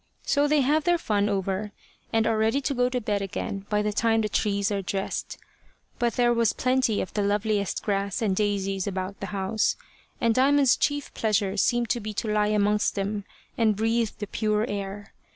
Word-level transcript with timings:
So 0.23 0.47
they 0.47 0.61
have 0.61 0.83
their 0.85 0.97
fun 0.97 1.29
over, 1.29 1.73
and 2.11 2.25
are 2.25 2.35
ready 2.35 2.59
to 2.59 2.73
go 2.73 2.89
to 2.89 2.99
bed 2.99 3.21
again 3.21 3.67
by 3.69 3.83
the 3.83 3.93
time 3.93 4.21
the 4.21 4.29
trees 4.29 4.71
are 4.71 4.81
dressed. 4.81 5.37
But 5.99 6.13
there 6.13 6.33
was 6.33 6.53
plenty 6.53 7.01
of 7.01 7.13
the 7.13 7.21
loveliest 7.21 7.83
grass 7.83 8.19
and 8.19 8.35
daisies 8.35 8.87
about 8.87 9.19
the 9.19 9.27
house, 9.27 9.75
and 10.19 10.33
Diamond's 10.33 10.75
chief 10.75 11.13
pleasure 11.13 11.55
seemed 11.55 11.91
to 11.91 11.99
be 11.99 12.15
to 12.15 12.27
lie 12.29 12.47
amongst 12.47 12.95
them, 12.95 13.25
and 13.59 13.75
breathe 13.75 14.09
the 14.17 14.25
pure 14.25 14.65
air. 14.67 15.13